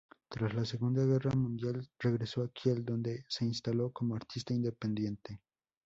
[0.29, 5.39] Tras la Segunda Guerra Mundial regresó a Kiel, donde se instaló como artista independiente.